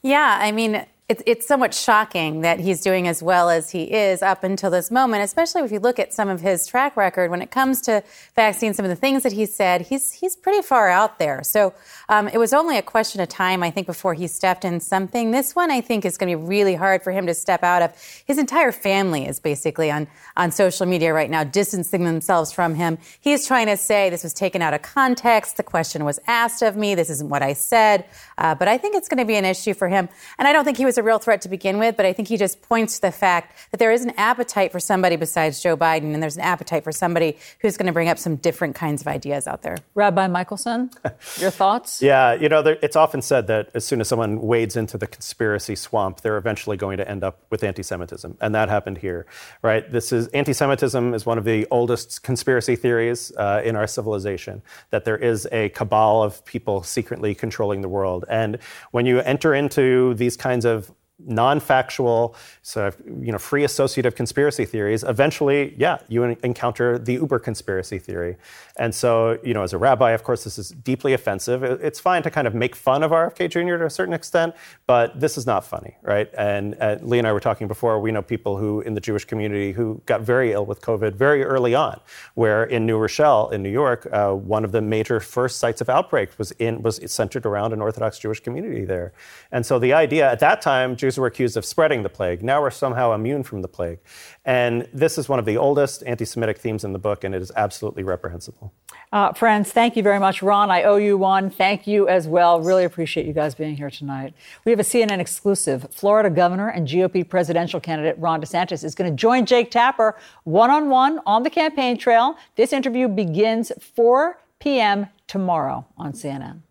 [0.02, 4.24] Yeah, I mean, it's, it's somewhat shocking that he's doing as well as he is
[4.24, 7.40] up until this moment, especially if you look at some of his track record when
[7.40, 8.04] it comes to
[8.36, 11.44] vaccines, some of the things that he said, he's, he's pretty far out there.
[11.44, 11.76] So
[12.10, 15.30] um, it was only a question of time, I think, before he stepped in something.
[15.30, 17.84] This one, I think, is going to be really hard for him to step out
[17.84, 17.94] of.
[18.26, 22.98] His entire family is basically on, on social media right now, distancing themselves from him.
[23.22, 25.58] He's trying to say this was taken out of context.
[25.58, 26.96] The question was asked of me.
[26.96, 28.06] This isn't what I said.
[28.40, 30.10] Uh, but I think it's going to be an issue for him.
[30.40, 32.30] And I don't think he was a real threat to begin with, but I think
[32.30, 35.76] he just points to the fact that there is an appetite for somebody besides Joe
[35.76, 39.02] Biden, and there's an appetite for somebody who's going to bring up some different kinds
[39.02, 39.78] of ideas out there.
[39.96, 40.90] Rabbi Michelson,
[41.38, 42.02] your thoughts?
[42.02, 45.06] Yeah, you know, there, it's often said that as soon as someone wades into the
[45.06, 49.26] conspiracy swamp, they're eventually going to end up with anti-Semitism, and that happened here,
[49.62, 49.92] right?
[49.92, 54.62] This is anti-Semitism is one of the oldest conspiracy theories uh, in our civilization.
[54.92, 58.58] That there is a cabal of people secretly controlling the world, and
[58.92, 65.04] when you enter into these kinds of non-factual, so you know, free associative conspiracy theories,
[65.04, 68.36] eventually, yeah, you encounter the uber conspiracy theory.
[68.78, 71.64] And so, you know, as a rabbi, of course, this is deeply offensive.
[71.64, 73.78] It's fine to kind of make fun of RFK Jr.
[73.78, 74.56] to a certain extent,
[74.88, 76.30] but this is not funny, right?
[76.36, 78.00] And uh, Lee and I were talking before.
[78.00, 81.44] We know people who in the Jewish community who got very ill with COVID very
[81.44, 82.00] early on.
[82.34, 85.90] Where in New Rochelle, in New York, uh, one of the major first sites of
[85.90, 89.14] outbreak was in was centered around an Orthodox Jewish community there.
[89.52, 92.44] And so the idea at that time, Jews were accused of spreading the plague.
[92.44, 94.00] Now we're somehow immune from the plague.
[94.46, 97.42] And this is one of the oldest anti Semitic themes in the book, and it
[97.42, 98.74] is absolutely reprehensible.
[99.12, 100.42] Uh, friends, thank you very much.
[100.42, 101.50] Ron, I owe you one.
[101.50, 102.62] Thank you as well.
[102.62, 104.34] Really appreciate you guys being here tonight.
[104.66, 105.88] We have a CNN exclusive.
[105.92, 110.70] Florida governor and GOP presidential candidate Ron DeSantis is going to join Jake Tapper one
[110.70, 112.36] on one on the campaign trail.
[112.56, 115.08] This interview begins 4 p.m.
[115.28, 116.62] tomorrow on CNN.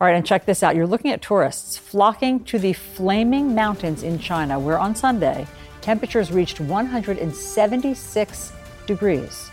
[0.00, 0.76] All right, and check this out.
[0.76, 5.44] You're looking at tourists flocking to the flaming mountains in China, where on Sunday,
[5.80, 8.52] temperatures reached 176
[8.86, 9.50] degrees.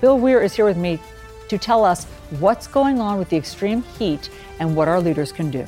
[0.00, 0.98] Bill Weir is here with me
[1.48, 2.06] to tell us
[2.40, 5.64] what's going on with the extreme heat and what our leaders can do.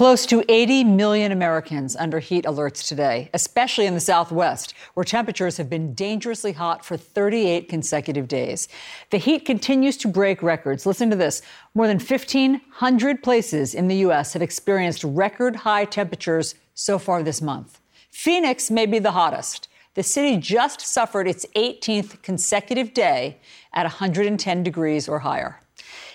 [0.00, 5.58] Close to 80 million Americans under heat alerts today, especially in the Southwest, where temperatures
[5.58, 8.66] have been dangerously hot for 38 consecutive days.
[9.10, 10.86] The heat continues to break records.
[10.86, 11.42] Listen to this.
[11.74, 14.32] More than 1,500 places in the U.S.
[14.32, 17.78] have experienced record high temperatures so far this month.
[18.10, 19.68] Phoenix may be the hottest.
[19.92, 23.36] The city just suffered its 18th consecutive day
[23.74, 25.60] at 110 degrees or higher.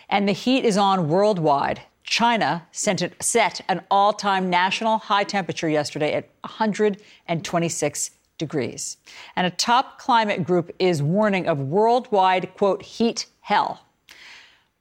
[0.09, 1.81] And the heat is on worldwide.
[2.05, 8.97] China set an all time national high temperature yesterday at 126 degrees.
[9.35, 13.84] And a top climate group is warning of worldwide, quote, heat hell.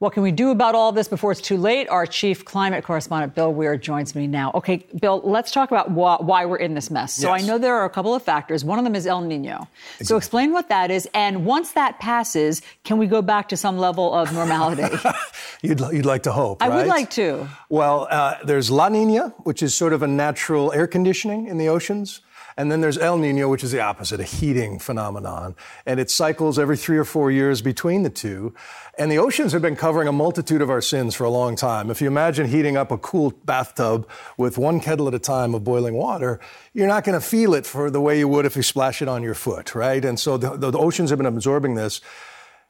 [0.05, 1.89] What can we do about all this before it's too late?
[1.89, 4.51] Our chief climate correspondent, Bill Weir, joins me now.
[4.53, 7.15] Okay, Bill, let's talk about wh- why we're in this mess.
[7.15, 7.43] So yes.
[7.43, 8.67] I know there are a couple of factors.
[8.67, 9.67] One of them is El Nino.
[9.93, 10.05] Exactly.
[10.05, 11.09] So explain what that is.
[11.15, 14.95] And once that passes, can we go back to some level of normality?
[15.63, 16.63] you'd, you'd like to hope.
[16.63, 16.77] I right?
[16.77, 17.49] would like to.
[17.71, 21.71] Well, uh, there's La Nina, which is sort of a natural air conditioning in the
[21.71, 22.21] oceans.
[22.57, 25.57] And then there's El Nino, which is the opposite, a heating phenomenon.
[25.87, 28.55] And it cycles every three or four years between the two.
[28.97, 31.91] And the oceans have been covering a multitude of our sins for a long time.
[31.91, 35.65] If you imagine heating up a cool bathtub with one kettle at a time of
[35.65, 36.39] boiling water,
[36.73, 39.09] you're not going to feel it for the way you would if you splash it
[39.09, 40.05] on your foot, right?
[40.05, 42.01] And so the, the oceans have been absorbing this.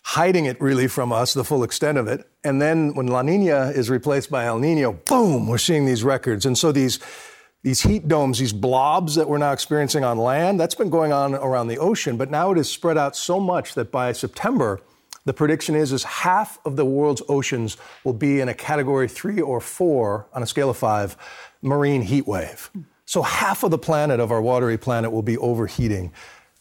[0.05, 2.29] hiding it really from us, the full extent of it.
[2.45, 6.45] And then when La Nina is replaced by El Nino, boom, we're seeing these records.
[6.45, 6.99] And so these
[7.65, 11.35] these heat domes, these blobs that we're now experiencing on land, that's been going on
[11.35, 14.81] around the ocean, but now it is spread out so much that by September,
[15.25, 19.41] the prediction is is half of the world's oceans will be in a category 3
[19.41, 21.17] or 4 on a scale of 5
[21.63, 22.71] marine heat wave.
[23.07, 26.13] So half of the planet of our watery planet will be overheating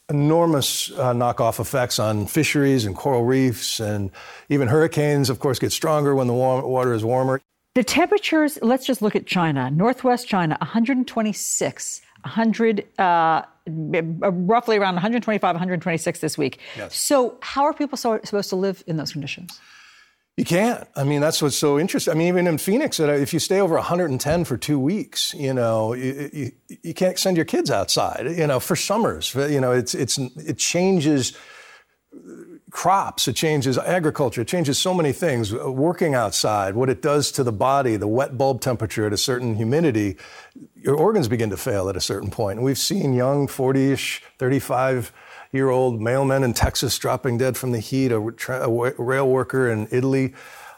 [0.09, 4.11] enormous uh, knockoff effects on fisheries and coral reefs, and
[4.49, 7.41] even hurricanes, of course, get stronger when the water is warmer.
[7.75, 9.71] The temperatures, let's just look at China.
[9.71, 16.59] Northwest China, 126, 100, uh, roughly around 125, 126 this week.
[16.77, 16.95] Yes.
[16.95, 19.59] So, how are people so, supposed to live in those conditions?
[20.37, 20.87] You can't.
[20.95, 22.11] I mean, that's what's so interesting.
[22.11, 25.93] I mean, even in Phoenix, if you stay over 110 for two weeks, you know,
[25.93, 26.51] you, you,
[26.81, 28.25] you, can't send your kids outside.
[28.35, 31.37] You know, for summers, you know, it's it's it changes
[32.73, 35.53] crops, it changes agriculture, it changes so many things.
[35.53, 39.55] Working outside, what it does to the body, the wet bulb temperature at a certain
[39.55, 40.17] humidity,
[40.75, 42.57] your organs begin to fail at a certain point.
[42.57, 45.13] And we've seen young 40ish, 35
[45.51, 49.69] year old mailmen in Texas dropping dead from the heat, a, tra- a rail worker
[49.69, 50.33] in Italy.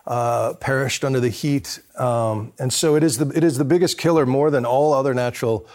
[0.05, 3.97] Uh, perished under the heat, um, and so it is the it is the biggest
[3.97, 5.67] killer more than all other natural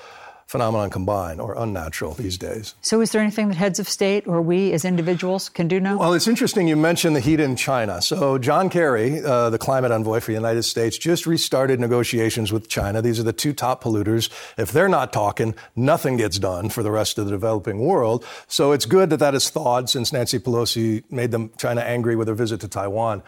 [0.51, 2.75] phenomenon combined or unnatural these days.
[2.81, 5.97] So, is there anything that heads of state or we as individuals can do now?
[5.97, 8.03] Well, it's interesting you mentioned the heat in China.
[8.03, 12.69] So, John Kerry, uh, the climate envoy for the United States, just restarted negotiations with
[12.69, 13.01] China.
[13.01, 14.29] These are the two top polluters.
[14.59, 18.25] If they're not talking, nothing gets done for the rest of the developing world.
[18.49, 22.27] So, it's good that that is thawed since Nancy Pelosi made them China angry with
[22.27, 23.23] her visit to Taiwan.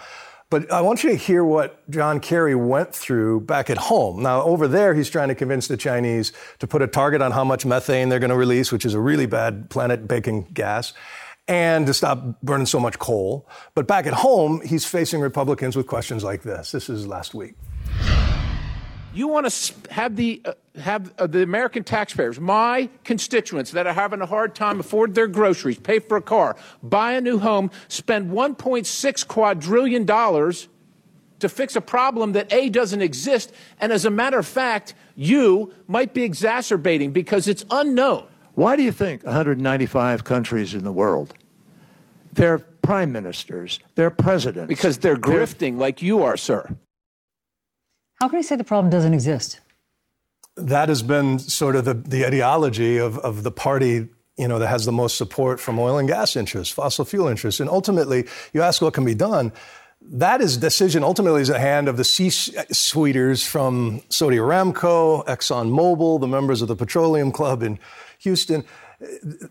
[0.52, 4.22] But I want you to hear what John Kerry went through back at home.
[4.22, 7.42] Now, over there, he's trying to convince the Chinese to put a target on how
[7.42, 10.92] much methane they're going to release, which is a really bad planet baking gas,
[11.48, 13.48] and to stop burning so much coal.
[13.74, 16.70] But back at home, he's facing Republicans with questions like this.
[16.70, 17.54] This is last week.
[19.14, 23.92] You want to have the uh, have uh, the American taxpayers, my constituents that are
[23.92, 27.70] having a hard time afford their groceries, pay for a car, buy a new home,
[27.88, 30.68] spend 1.6 quadrillion dollars
[31.40, 35.74] to fix a problem that A doesn't exist and as a matter of fact, you
[35.88, 38.26] might be exacerbating because it's unknown.
[38.54, 41.34] Why do you think 195 countries in the world
[42.32, 46.66] their prime ministers, their presidents because they're grifting they're, like you are, sir.
[48.22, 49.58] How can you say the problem doesn't exist?
[50.56, 54.68] That has been sort of the, the ideology of, of the party you know, that
[54.68, 57.58] has the most support from oil and gas interests, fossil fuel interests.
[57.58, 59.52] And ultimately, you ask what can be done.
[60.00, 66.20] That is decision ultimately is in the hand of the C-suiters from Saudi Aramco, ExxonMobil,
[66.20, 67.80] the members of the Petroleum Club in
[68.20, 68.62] Houston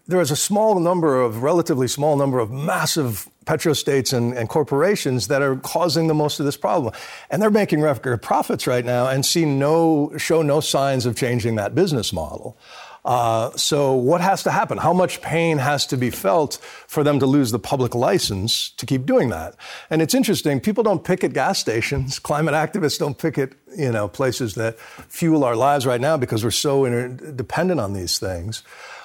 [0.08, 5.28] there is a small number of, relatively small number of massive petrostates and, and corporations
[5.28, 6.94] that are causing the most of this problem.
[7.30, 11.56] And they're making record profits right now and see no, show no signs of changing
[11.56, 12.58] that business model.
[13.04, 14.78] Uh, so, what has to happen?
[14.78, 18.86] How much pain has to be felt for them to lose the public license to
[18.86, 19.56] keep doing that?
[19.90, 20.60] And it's interesting.
[20.60, 22.20] People don't picket gas stations.
[22.32, 26.52] Climate activists don't picket, you know, places that fuel our lives right now because we're
[26.52, 28.62] so interdependent on these things.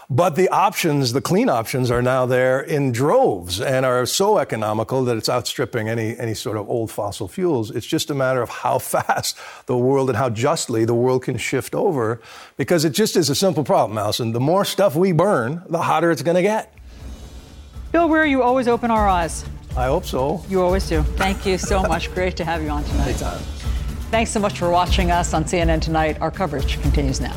[0.09, 5.05] But the options, the clean options, are now there in droves and are so economical
[5.05, 7.73] that it's outstripping any, any sort of old fossil fuels.
[7.73, 9.37] It's just a matter of how fast
[9.67, 12.21] the world and how justly the world can shift over
[12.57, 14.33] because it just is a simple problem, Alisyn.
[14.33, 16.73] The more stuff we burn, the hotter it's going to get.
[17.91, 19.45] Bill Weir, you always open our eyes.
[19.77, 20.45] I hope so.
[20.49, 21.03] You always do.
[21.03, 22.15] Thank you so much.
[22.15, 23.09] Great to have you on tonight.
[23.09, 23.39] Anytime.
[24.11, 26.21] Thanks so much for watching us on CNN Tonight.
[26.21, 27.37] Our coverage continues now.